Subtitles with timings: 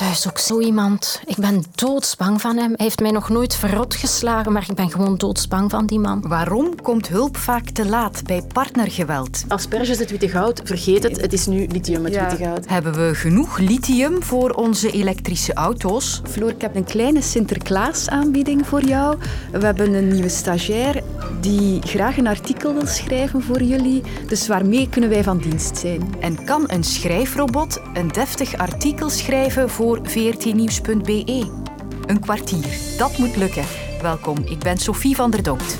[0.00, 1.22] thuis ook zo iemand.
[1.26, 2.68] Ik ben doodsbang van hem.
[2.68, 6.24] Hij heeft mij nog nooit verrot geslagen, maar ik ben gewoon doodsbang van die man.
[6.28, 9.44] Waarom komt hulp vaak te laat bij partnergeweld?
[9.48, 11.20] Asperges het witte goud, vergeet het.
[11.20, 12.68] Het is nu lithium het witte goud.
[12.68, 16.20] Hebben we genoeg lithium voor onze elektrische auto's?
[16.30, 19.18] Floor, ik heb een kleine Sinterklaas-aanbieding voor jou.
[19.52, 21.02] We hebben een nieuwe stagiair
[21.40, 24.02] die graag een artikel wil schrijven voor jullie.
[24.26, 26.14] Dus waarmee kunnen wij van dienst zijn?
[26.20, 31.50] En kan een schrijfrobot een deftig artikel schrijven voor vrtnieuws.be?
[32.06, 33.64] Een kwartier, dat moet lukken.
[34.02, 35.78] Welkom, ik ben Sophie van der Dokt.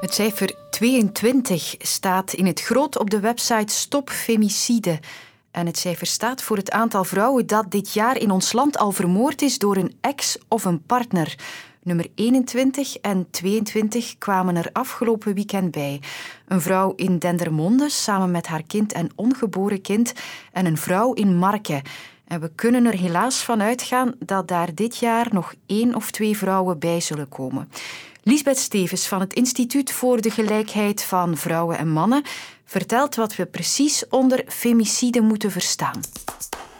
[0.00, 5.00] Het cijfer 22 staat in het groot op de website Stop Femicide.
[5.50, 8.92] En het cijfer staat voor het aantal vrouwen dat dit jaar in ons land al
[8.92, 11.34] vermoord is door een ex of een partner.
[11.88, 16.00] Nummer 21 en 22 kwamen er afgelopen weekend bij.
[16.48, 20.12] Een vrouw in Dendermonde samen met haar kind en ongeboren kind
[20.52, 21.82] en een vrouw in Marken.
[22.26, 26.36] En we kunnen er helaas van uitgaan dat daar dit jaar nog één of twee
[26.36, 27.70] vrouwen bij zullen komen.
[28.22, 32.22] Lisbeth Stevens van het Instituut voor de Gelijkheid van Vrouwen en Mannen
[32.64, 36.00] vertelt wat we precies onder femicide moeten verstaan.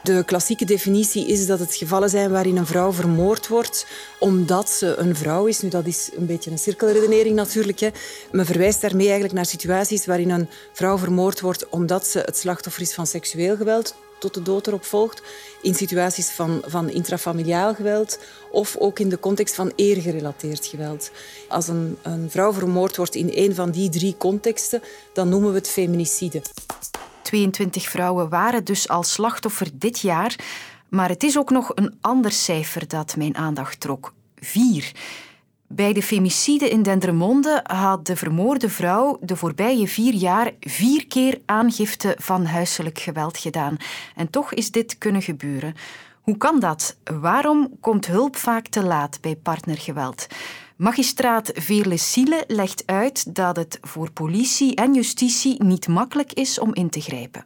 [0.09, 3.87] De klassieke definitie is dat het gevallen zijn waarin een vrouw vermoord wordt
[4.19, 5.61] omdat ze een vrouw is.
[5.61, 7.81] Nu, dat is een beetje een cirkelredenering natuurlijk.
[7.81, 7.89] Hè.
[8.33, 12.83] Men verwijst daarmee eigenlijk naar situaties waarin een vrouw vermoord wordt omdat ze het slachtoffer
[12.83, 15.23] is van seksueel geweld tot de dood erop volgt,
[15.63, 18.19] in situaties van, van intrafamiliaal geweld
[18.51, 21.11] of ook in de context van eergerelateerd geweld.
[21.49, 25.59] Als een, een vrouw vermoord wordt in een van die drie contexten, dan noemen we
[25.59, 26.43] het feminicide.
[27.29, 30.37] 22 vrouwen waren dus al slachtoffer dit jaar.
[30.89, 34.15] Maar het is ook nog een ander cijfer dat mijn aandacht trok.
[34.37, 34.93] Vier.
[35.67, 41.41] Bij de femicide in Dendermonde had de vermoorde vrouw de voorbije vier jaar vier keer
[41.47, 43.77] aangifte van huiselijk geweld gedaan.
[44.15, 45.75] En toch is dit kunnen gebeuren.
[46.21, 46.97] Hoe kan dat?
[47.05, 50.27] Waarom komt hulp vaak te laat bij partnergeweld?
[50.79, 56.75] Magistraat Veerle Siele legt uit dat het voor politie en justitie niet makkelijk is om
[56.75, 57.43] in te grijpen.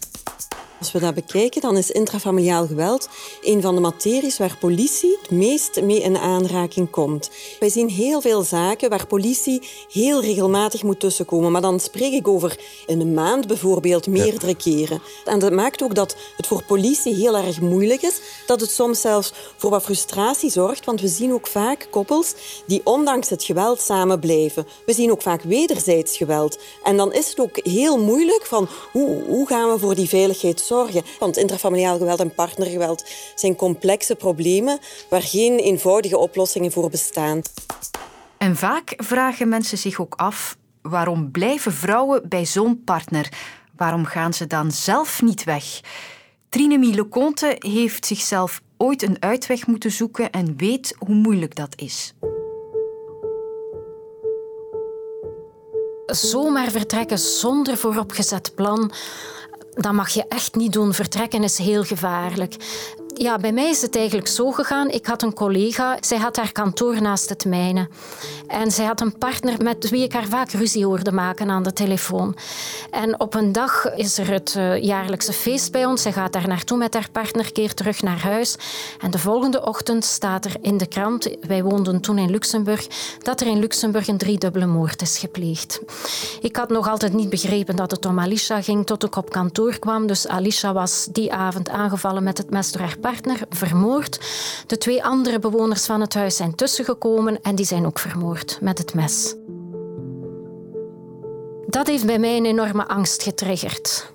[0.82, 3.08] Als we dat bekijken, dan is intrafamiliaal geweld
[3.42, 7.30] een van de materies waar politie het meest mee in aanraking komt.
[7.60, 9.62] Wij zien heel veel zaken waar politie
[9.92, 11.52] heel regelmatig moet tussenkomen.
[11.52, 15.02] Maar dan spreek ik over in een maand bijvoorbeeld meerdere keren.
[15.24, 18.20] En dat maakt ook dat het voor politie heel erg moeilijk is.
[18.46, 20.84] Dat het soms zelfs voor wat frustratie zorgt.
[20.84, 22.34] Want we zien ook vaak koppels
[22.66, 24.66] die ondanks het geweld samen blijven.
[24.86, 26.58] We zien ook vaak wederzijds geweld.
[26.82, 30.60] En dan is het ook heel moeilijk van hoe, hoe gaan we voor die veiligheid
[30.60, 31.02] zorgen zorgen.
[31.18, 34.78] Want intrafamiliaal geweld en partnergeweld zijn complexe problemen
[35.08, 37.42] waar geen eenvoudige oplossingen voor bestaan.
[38.38, 43.28] En vaak vragen mensen zich ook af waarom blijven vrouwen bij zo'n partner?
[43.76, 45.80] Waarom gaan ze dan zelf niet weg?
[46.48, 52.14] Trine Leconte heeft zichzelf ooit een uitweg moeten zoeken en weet hoe moeilijk dat is.
[56.06, 58.92] Zomaar vertrekken zonder vooropgezet plan,
[59.74, 60.94] dat mag je echt niet doen.
[60.94, 62.56] Vertrekken is heel gevaarlijk.
[63.14, 64.90] Ja, bij mij is het eigenlijk zo gegaan.
[64.90, 67.88] Ik had een collega, zij had haar kantoor naast het mijne.
[68.46, 71.72] En zij had een partner met wie ik haar vaak ruzie hoorde maken aan de
[71.72, 72.36] telefoon.
[72.90, 76.02] En op een dag is er het uh, jaarlijkse feest bij ons.
[76.02, 78.56] Zij gaat daar naartoe met haar partner, keert terug naar huis.
[79.00, 82.86] En de volgende ochtend staat er in de krant, wij woonden toen in Luxemburg,
[83.22, 85.80] dat er in Luxemburg een driedubbele moord is gepleegd.
[86.40, 89.78] Ik had nog altijd niet begrepen dat het om Alicia ging tot ik op kantoor
[89.78, 90.06] kwam.
[90.06, 94.20] Dus Alicia was die avond aangevallen met het mes door haar partner, vermoord.
[94.66, 98.78] De twee andere bewoners van het huis zijn tussengekomen en die zijn ook vermoord met
[98.78, 99.34] het mes.
[101.66, 104.12] Dat heeft bij mij een enorme angst getriggerd.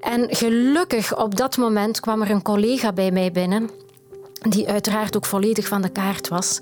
[0.00, 3.70] En gelukkig op dat moment kwam er een collega bij mij binnen,
[4.48, 6.60] die uiteraard ook volledig van de kaart was.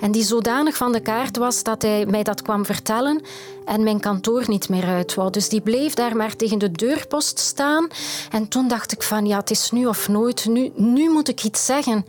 [0.00, 3.22] En die zodanig van de kaart was dat hij mij dat kwam vertellen
[3.64, 5.16] en mijn kantoor niet meer uit.
[5.30, 7.86] Dus die bleef daar maar tegen de deurpost staan.
[8.30, 10.46] En toen dacht ik van, ja, het is nu of nooit.
[10.46, 12.06] Nu, nu moet ik iets zeggen.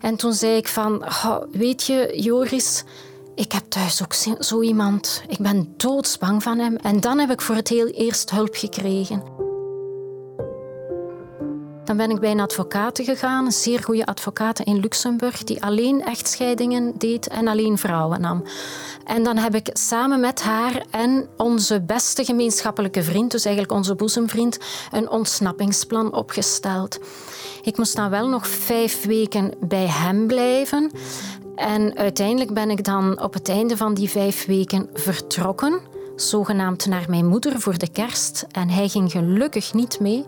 [0.00, 1.04] En toen zei ik van,
[1.52, 2.84] weet je, Joris...
[3.34, 5.22] Ik heb thuis ook zo iemand.
[5.28, 6.76] Ik ben doodsbang van hem.
[6.76, 9.47] En dan heb ik voor het heel eerst hulp gekregen.
[11.88, 16.04] Dan ben ik bij een advocaat gegaan, een zeer goede advocaat in Luxemburg, die alleen
[16.04, 18.44] echtscheidingen deed en alleen vrouwen nam.
[19.04, 23.94] En dan heb ik samen met haar en onze beste gemeenschappelijke vriend, dus eigenlijk onze
[23.94, 24.58] boezemvriend,
[24.90, 26.98] een ontsnappingsplan opgesteld.
[27.62, 30.90] Ik moest dan wel nog vijf weken bij hem blijven.
[31.56, 35.80] En uiteindelijk ben ik dan op het einde van die vijf weken vertrokken,
[36.16, 38.46] zogenaamd naar mijn moeder voor de kerst.
[38.50, 40.24] En hij ging gelukkig niet mee.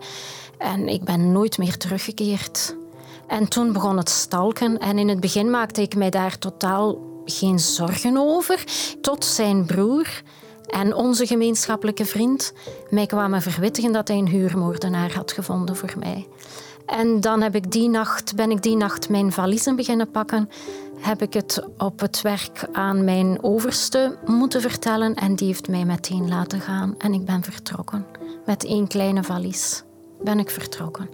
[0.61, 2.75] En ik ben nooit meer teruggekeerd.
[3.27, 7.59] En toen begon het stalken en in het begin maakte ik mij daar totaal geen
[7.59, 8.63] zorgen over,
[9.01, 10.07] tot zijn broer
[10.67, 12.53] en onze gemeenschappelijke vriend
[12.89, 16.27] mij kwamen verwittigen dat hij een huurmoordenaar had gevonden voor mij.
[16.85, 20.49] En dan heb ik die nacht, ben ik die nacht mijn valiezen beginnen pakken.
[20.99, 25.15] Heb ik het op het werk aan mijn overste moeten vertellen.
[25.15, 26.95] En die heeft mij meteen laten gaan.
[26.97, 28.05] En ik ben vertrokken.
[28.45, 29.83] Met één kleine valies
[30.23, 31.09] ben ik vertrokken.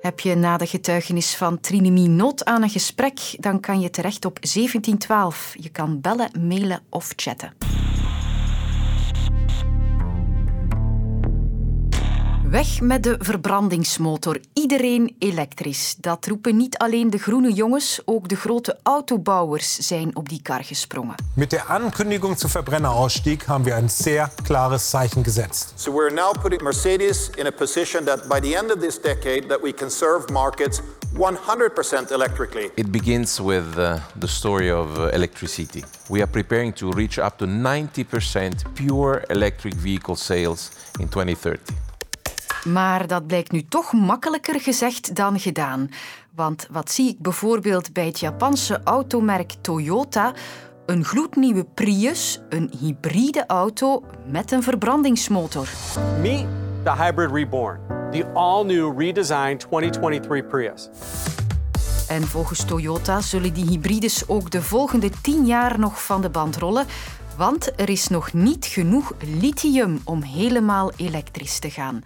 [0.00, 4.24] Heb je na de getuigenis van Trinemi not aan een gesprek, dan kan je terecht
[4.24, 5.54] op 1712.
[5.58, 7.71] Je kan bellen, mailen of chatten.
[12.52, 14.40] Weg met de verbrandingsmotor.
[14.52, 15.94] Iedereen elektrisch.
[16.00, 20.64] Dat roepen niet alleen de groene jongens, ook de grote autobouwers zijn op die kar
[20.64, 21.14] gesprongen.
[21.34, 25.72] Met de Ankündigung zum Verbrennerausstieg haben wir ein sehr klares Zeichen gesetzt.
[25.74, 29.46] So we're now putting Mercedes in a position that by the end of this decade
[29.48, 30.82] that we can serve markets
[31.14, 32.70] 100% electrically.
[32.74, 35.84] It begins with uh, the story of uh, electricity.
[36.08, 41.81] We are preparing to reach up to 90% pure electric vehicle sales in 2030.
[42.64, 45.88] Maar dat blijkt nu toch makkelijker gezegd dan gedaan.
[46.34, 50.32] Want wat zie ik bijvoorbeeld bij het Japanse automerk Toyota?
[50.86, 55.68] Een gloednieuwe Prius, een hybride auto met een verbrandingsmotor.
[56.20, 56.46] Meet
[56.84, 57.80] the Hybrid Reborn,
[58.10, 60.88] the all-new redesigned 2023 Prius.
[62.08, 66.56] En volgens Toyota zullen die hybrides ook de volgende tien jaar nog van de band
[66.56, 66.86] rollen.
[67.36, 72.02] Want er is nog niet genoeg lithium om helemaal elektrisch te gaan.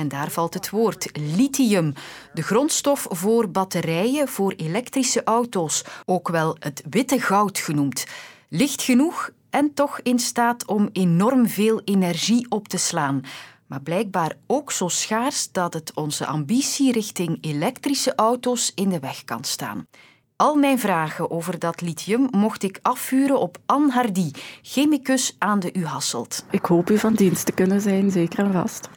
[0.00, 1.92] En daar valt het woord lithium,
[2.32, 8.06] de grondstof voor batterijen voor elektrische auto's, ook wel het witte goud genoemd.
[8.48, 13.20] Licht genoeg en toch in staat om enorm veel energie op te slaan.
[13.66, 19.24] Maar blijkbaar ook zo schaars dat het onze ambitie richting elektrische auto's in de weg
[19.24, 19.86] kan staan.
[20.36, 24.30] Al mijn vragen over dat lithium mocht ik afvuren op Anne Hardy,
[24.62, 26.44] chemicus aan de U Hasselt.
[26.50, 28.88] Ik hoop u van dienst te kunnen zijn, zeker en vast.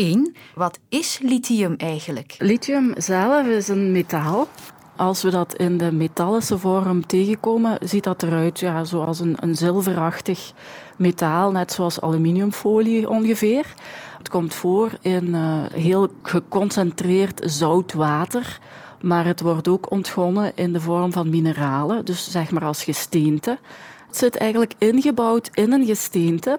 [0.00, 0.34] 1.
[0.54, 2.34] Wat is lithium eigenlijk?
[2.38, 4.48] Lithium zelf is een metaal.
[4.96, 9.56] Als we dat in de metallische vorm tegenkomen, ziet dat eruit ja, zoals een, een
[9.56, 10.52] zilverachtig
[10.96, 13.74] metaal, net zoals aluminiumfolie ongeveer.
[14.18, 18.58] Het komt voor in uh, heel geconcentreerd zout water,
[19.00, 23.58] maar het wordt ook ontgonnen in de vorm van mineralen, dus zeg maar als gesteente.
[24.06, 26.58] Het zit eigenlijk ingebouwd in een gesteente.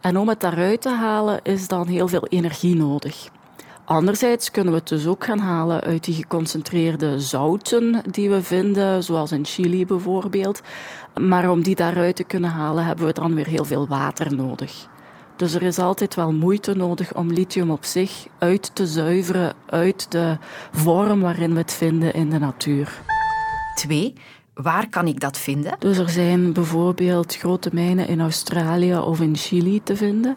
[0.00, 3.28] En om het daaruit te halen is dan heel veel energie nodig.
[3.84, 9.02] Anderzijds kunnen we het dus ook gaan halen uit die geconcentreerde zouten die we vinden,
[9.02, 10.60] zoals in Chili bijvoorbeeld.
[11.20, 14.88] Maar om die daaruit te kunnen halen hebben we dan weer heel veel water nodig.
[15.36, 20.12] Dus er is altijd wel moeite nodig om lithium op zich uit te zuiveren uit
[20.12, 20.38] de
[20.72, 23.00] vorm waarin we het vinden in de natuur.
[23.74, 24.14] 2.
[24.62, 25.76] Waar kan ik dat vinden?
[25.78, 30.36] Dus er zijn bijvoorbeeld grote mijnen in Australië of in Chili te vinden.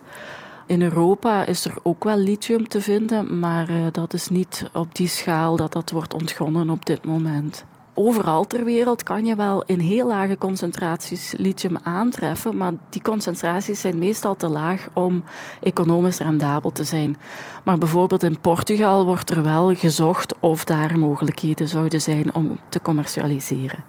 [0.65, 4.95] In Europa is er ook wel lithium te vinden, maar uh, dat is niet op
[4.95, 7.65] die schaal dat dat wordt ontgonnen op dit moment.
[7.94, 13.81] Overal ter wereld kan je wel in heel lage concentraties lithium aantreffen, maar die concentraties
[13.81, 15.24] zijn meestal te laag om
[15.62, 17.17] economisch rendabel te zijn.
[17.63, 22.81] Maar bijvoorbeeld in Portugal wordt er wel gezocht of daar mogelijkheden zouden zijn om te
[22.81, 23.84] commercialiseren.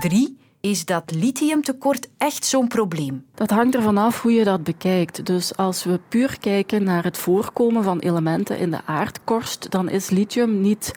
[0.00, 0.36] 3.
[0.60, 3.24] Is dat lithiumtekort echt zo'n probleem?
[3.34, 5.26] Dat hangt ervan af hoe je dat bekijkt.
[5.26, 10.10] Dus als we puur kijken naar het voorkomen van elementen in de aardkorst, dan is
[10.10, 10.94] lithium niet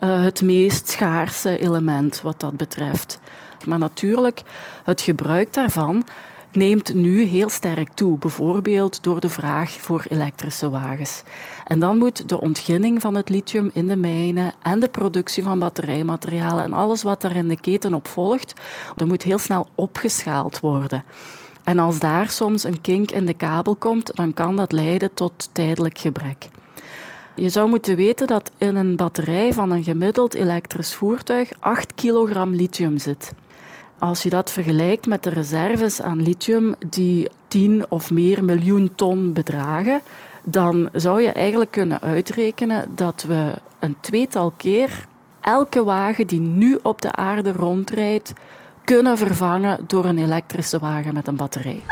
[0.00, 3.20] uh, het meest schaarse element wat dat betreft.
[3.66, 4.42] Maar natuurlijk,
[4.84, 6.04] het gebruik daarvan
[6.52, 11.22] neemt nu heel sterk toe, bijvoorbeeld door de vraag voor elektrische wagens.
[11.66, 15.58] En dan moet de ontginning van het lithium in de mijnen en de productie van
[15.58, 18.54] batterijmaterialen en alles wat daar in de keten op volgt,
[18.96, 21.04] dat moet heel snel opgeschaald worden.
[21.64, 25.48] En als daar soms een kink in de kabel komt, dan kan dat leiden tot
[25.52, 26.48] tijdelijk gebrek.
[27.34, 32.54] Je zou moeten weten dat in een batterij van een gemiddeld elektrisch voertuig 8 kilogram
[32.54, 33.32] lithium zit.
[34.02, 39.32] Als je dat vergelijkt met de reserves aan lithium die 10 of meer miljoen ton
[39.32, 40.00] bedragen,
[40.44, 45.06] dan zou je eigenlijk kunnen uitrekenen dat we een tweetal keer
[45.40, 48.32] elke wagen die nu op de aarde rondrijdt,
[48.84, 51.82] kunnen vervangen door een elektrische wagen met een batterij.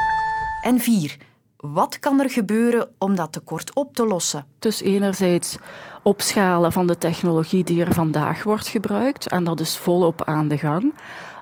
[0.63, 1.17] En vier,
[1.57, 4.47] wat kan er gebeuren om dat tekort op te lossen?
[4.59, 5.57] Dus enerzijds
[6.03, 10.59] opschalen van de technologie die er vandaag wordt gebruikt, en dat is volop aan de
[10.59, 10.93] gang.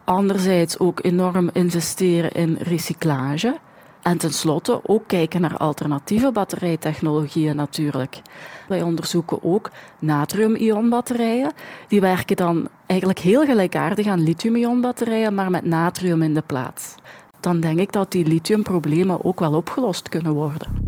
[0.08, 3.58] Anderzijds ook enorm investeren in recyclage.
[4.02, 8.22] En tenslotte ook kijken naar alternatieve batterijtechnologieën natuurlijk.
[8.68, 11.52] Wij onderzoeken ook natrium-ion-batterijen.
[11.88, 16.94] Die werken dan eigenlijk heel gelijkaardig aan lithium-ion-batterijen, maar met natrium in de plaats.
[17.40, 20.87] Dan denk ik dat die lithiumproblemen ook wel opgelost kunnen worden.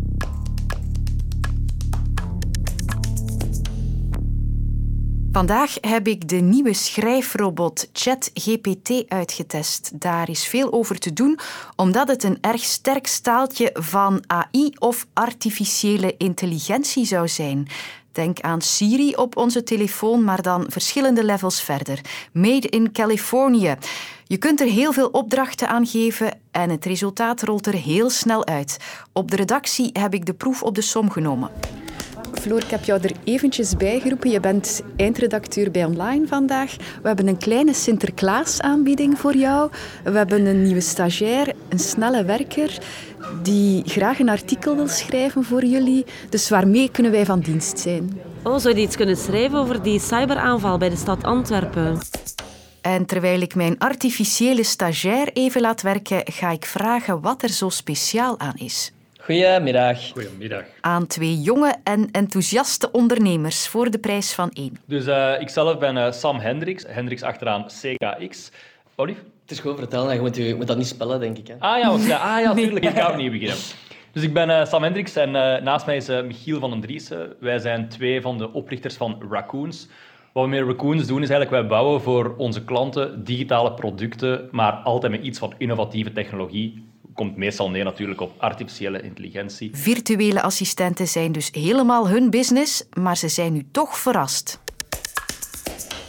[5.31, 9.91] Vandaag heb ik de nieuwe schrijfrobot ChatGPT uitgetest.
[9.93, 11.39] Daar is veel over te doen,
[11.75, 17.67] omdat het een erg sterk staaltje van AI of artificiële intelligentie zou zijn.
[18.11, 22.01] Denk aan Siri op onze telefoon, maar dan verschillende levels verder.
[22.33, 23.75] Made in Californië.
[24.25, 28.45] Je kunt er heel veel opdrachten aan geven en het resultaat rolt er heel snel
[28.45, 28.77] uit.
[29.13, 31.51] Op de redactie heb ik de proef op de som genomen.
[32.41, 34.29] Floor, ik heb jou er eventjes bijgeroepen.
[34.29, 36.75] Je bent eindredacteur bij Online vandaag.
[37.01, 39.71] We hebben een kleine Sinterklaas-aanbieding voor jou.
[40.03, 42.77] We hebben een nieuwe stagiair, een snelle werker,
[43.43, 46.05] die graag een artikel wil schrijven voor jullie.
[46.29, 48.19] Dus waarmee kunnen wij van dienst zijn?
[48.43, 51.99] Oh, zou je iets kunnen schrijven over die cyberaanval bij de stad Antwerpen?
[52.81, 57.69] En terwijl ik mijn artificiële stagiair even laat werken, ga ik vragen wat er zo
[57.69, 58.91] speciaal aan is.
[59.23, 60.11] Goedemiddag.
[60.11, 60.63] Goedemiddag.
[60.81, 64.77] Aan twee jonge en enthousiaste ondernemers voor de prijs van één.
[64.85, 68.51] Dus uh, ik zelf ben uh, Sam Hendricks, Hendricks achteraan CKX.
[68.95, 69.19] Olive?
[69.41, 71.47] Het is gewoon vertellen, je moet, je moet dat niet spellen, denk ik.
[71.47, 71.53] Hè?
[71.59, 73.57] Ah ja, ja, ah, ja tuurlijk, ik ga opnieuw beginnen.
[74.11, 75.31] Dus ik ben uh, Sam Hendricks en
[75.63, 77.33] naast mij is Michiel van den Driessen.
[77.39, 79.87] Wij zijn twee van de oprichters van Raccoons.
[80.33, 84.73] Wat we met Raccoons doen is eigenlijk, wij bouwen voor onze klanten digitale producten, maar
[84.73, 89.69] altijd met iets van innovatieve technologie komt meestal neer natuurlijk op artificiële intelligentie.
[89.73, 94.59] Virtuele assistenten zijn dus helemaal hun business, maar ze zijn nu toch verrast.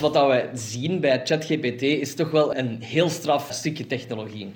[0.01, 4.53] Wat we zien bij ChatGPT is toch wel een heel straf stukje technologie.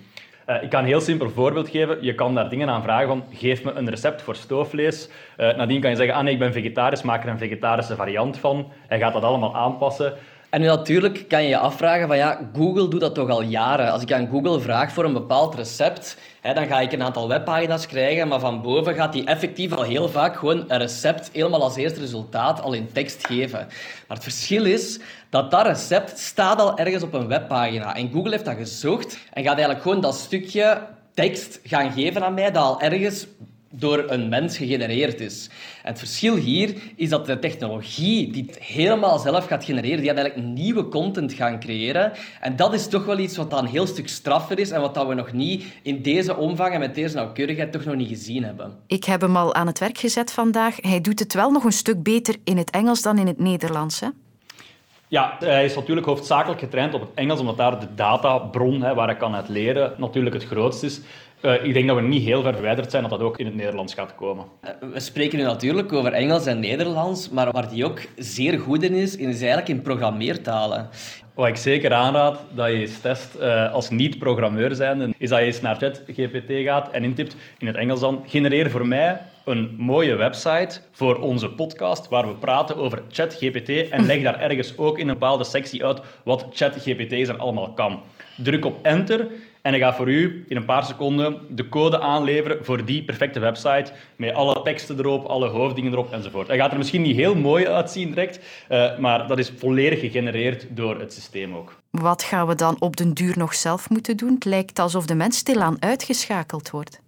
[0.47, 1.99] Uh, ik kan een heel simpel voorbeeld geven.
[2.01, 5.09] Je kan daar dingen aan vragen van, geef me een recept voor stoofvlees.
[5.39, 8.39] Uh, nadien kan je zeggen, ah nee, ik ben vegetarisch, maak er een vegetarische variant
[8.39, 8.73] van.
[8.87, 10.15] Hij gaat dat allemaal aanpassen.
[10.51, 13.93] En nu natuurlijk kan je je afvragen van ja, Google doet dat toch al jaren.
[13.93, 17.29] Als ik aan Google vraag voor een bepaald recept, hè, dan ga ik een aantal
[17.29, 21.63] webpagina's krijgen, maar van boven gaat hij effectief al heel vaak gewoon een recept helemaal
[21.63, 23.67] als eerste resultaat al in tekst geven.
[24.07, 25.01] Maar het verschil is
[25.31, 27.97] dat dat recept staat al ergens op een webpagina.
[27.97, 30.81] En Google heeft dat gezocht en gaat eigenlijk gewoon dat stukje
[31.15, 33.27] tekst gaan geven aan mij dat al ergens
[33.71, 35.51] door een mens gegenereerd is.
[35.83, 40.19] het verschil hier is dat de technologie die het helemaal zelf gaat genereren, die gaat
[40.19, 42.13] eigenlijk nieuwe content gaan creëren.
[42.41, 45.07] En dat is toch wel iets wat dan een heel stuk straffer is en wat
[45.07, 48.77] we nog niet in deze omvang en met deze nauwkeurigheid toch nog niet gezien hebben.
[48.87, 50.77] Ik heb hem al aan het werk gezet vandaag.
[50.81, 54.01] Hij doet het wel nog een stuk beter in het Engels dan in het Nederlands.
[54.01, 54.09] Hè?
[55.09, 59.07] Ja, hij is natuurlijk hoofdzakelijk getraind op het Engels, omdat daar de databron hè, waar
[59.07, 61.01] hij kan uit leren natuurlijk het grootst is.
[61.47, 63.55] Uh, ik denk dat we niet heel ver verwijderd zijn dat dat ook in het
[63.55, 64.45] Nederlands gaat komen.
[64.65, 68.83] Uh, we spreken nu natuurlijk over Engels en Nederlands, maar waar die ook zeer goed
[68.83, 70.89] in is, is eigenlijk in programmeertalen.
[71.35, 75.45] Wat ik zeker aanraad dat je eens test uh, als niet-programmeur zijnde, is dat je
[75.45, 80.15] eens naar ChatGPT gaat en intipt in het Engels dan, genereer voor mij een mooie
[80.15, 85.09] website voor onze podcast waar we praten over ChatGPT en leg daar ergens ook in
[85.09, 88.01] een bepaalde sectie uit wat ChatGPT er allemaal kan.
[88.37, 89.29] Druk op enter
[89.67, 93.41] en hij gaat voor u in een paar seconden de code aanleveren voor die perfecte
[93.41, 93.93] website.
[94.17, 96.47] Met alle teksten erop, alle hoofddingen erop enzovoort.
[96.47, 100.67] Hij gaat er misschien niet heel mooi uitzien direct, uh, maar dat is volledig gegenereerd
[100.71, 101.75] door het systeem ook.
[101.91, 104.35] Wat gaan we dan op den duur nog zelf moeten doen?
[104.35, 107.01] Het lijkt alsof de mens stilaan uitgeschakeld wordt.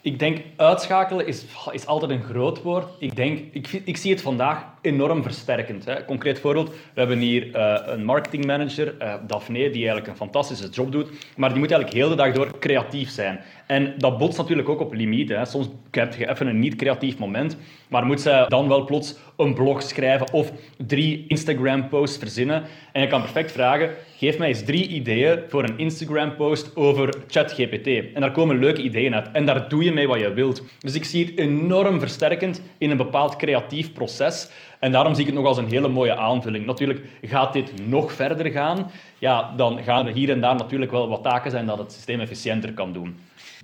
[0.00, 2.86] Ik denk, uitschakelen is, is altijd een groot woord.
[2.98, 5.84] Ik, denk, ik, ik zie het vandaag enorm versterkend.
[5.84, 6.04] Hè.
[6.04, 10.92] Concreet voorbeeld, we hebben hier uh, een marketingmanager, uh, Daphne, die eigenlijk een fantastische job
[10.92, 13.40] doet, maar die moet eigenlijk heel de dag door creatief zijn.
[13.66, 15.38] En dat botst natuurlijk ook op limieten.
[15.38, 15.44] Hè.
[15.44, 17.56] Soms heb je even een niet-creatief moment,
[17.88, 20.52] maar moet zij dan wel plots een blog schrijven of
[20.86, 22.62] drie Instagram-posts verzinnen.
[22.92, 27.86] En je kan perfect vragen, geef mij eens drie ideeën voor een Instagram-post over ChatGPT.
[28.14, 29.28] En daar komen leuke ideeën uit.
[29.32, 30.62] En daar doe je mee wat je wilt.
[30.78, 34.50] Dus ik zie het enorm versterkend in een bepaald creatief proces.
[34.82, 36.66] En daarom zie ik het nog als een hele mooie aanvulling.
[36.66, 38.90] Natuurlijk gaat dit nog verder gaan.
[39.22, 42.20] Ja, dan gaan er hier en daar natuurlijk wel wat taken zijn dat het systeem
[42.20, 43.16] efficiënter kan doen.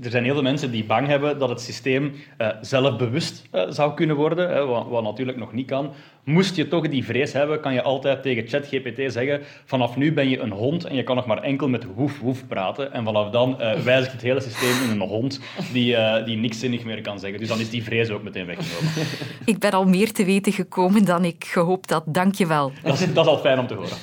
[0.03, 3.95] Er zijn heel veel mensen die bang hebben dat het systeem uh, zelfbewust uh, zou
[3.95, 5.93] kunnen worden, hè, wat, wat, natuurlijk nog niet kan.
[6.25, 10.29] Moest je toch die vrees hebben, kan je altijd tegen ChatGPT zeggen: vanaf nu ben
[10.29, 12.93] je een hond en je kan nog maar enkel met woef woef praten.
[12.93, 15.41] En vanaf dan uh, wijzigt het hele systeem in een hond
[15.73, 17.39] die, die niks zinnig meer kan zeggen.
[17.39, 18.93] Dus dan is die vrees ook meteen weggenomen.
[19.45, 22.05] Ik ben al meer te weten gekomen dan ik gehoopt had.
[22.07, 22.73] Dank je wel.
[22.83, 23.97] Dat is, dat is al fijn om te horen.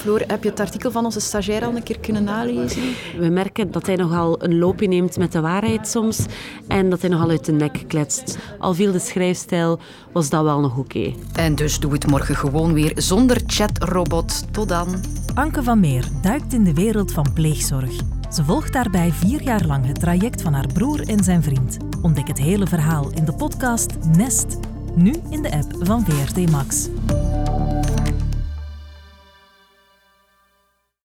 [0.00, 2.82] Floor, heb je het artikel van onze stagiair al een keer kunnen nalezen?
[3.18, 6.26] We merken dat hij nogal een loopje neemt met de waarheid soms
[6.68, 8.38] en dat hij nogal uit de nek kletst.
[8.58, 9.78] Al viel de schrijfstijl,
[10.12, 11.12] was dat wel nog oké.
[11.34, 14.52] En dus doe het morgen gewoon weer zonder chatrobot.
[14.52, 14.88] Tot dan.
[15.34, 17.92] Anke van Meer duikt in de wereld van pleegzorg.
[18.32, 21.76] Ze volgt daarbij vier jaar lang het traject van haar broer en zijn vriend.
[22.02, 24.58] Ontdek het hele verhaal in de podcast Nest,
[24.94, 26.88] nu in de app van VRT Max.